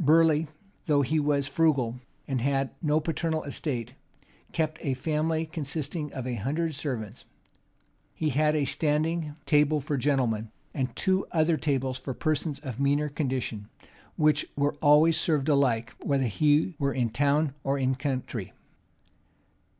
Burleigh, 0.00 0.48
though 0.86 1.02
he 1.02 1.20
was 1.20 1.46
frugal, 1.46 2.00
and 2.26 2.40
had 2.40 2.70
no 2.82 2.98
paternal 2.98 3.44
estate, 3.44 3.94
kept 4.50 4.78
a 4.80 4.94
family 4.94 5.46
consisting 5.46 6.12
of 6.12 6.26
a 6.26 6.34
hundred 6.34 6.74
servants.[] 6.74 7.24
He 8.12 8.30
had 8.30 8.56
a 8.56 8.64
standing 8.64 9.36
table 9.46 9.80
for 9.80 9.96
gentlemen, 9.96 10.50
and 10.74 10.96
two 10.96 11.24
other 11.30 11.56
tables 11.56 11.98
for 11.98 12.14
persons 12.14 12.58
of 12.58 12.80
meaner 12.80 13.08
condition, 13.08 13.68
which 14.16 14.44
were 14.56 14.74
always 14.82 15.16
served 15.16 15.48
alike, 15.48 15.94
whether 16.00 16.26
he 16.26 16.74
were 16.80 16.92
in 16.92 17.08
town 17.10 17.54
or 17.62 17.78
in 17.78 17.90
the 17.92 17.96
country. 17.98 18.52